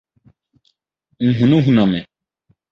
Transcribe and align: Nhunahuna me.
Nhunahuna 1.25 1.85
me. 1.91 1.99